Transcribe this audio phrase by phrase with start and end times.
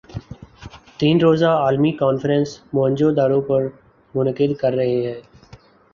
[0.99, 3.67] تین روزہ عالمی کانفرنس موئن جو دڑو پر
[4.13, 5.21] منعقد کررہے ہیں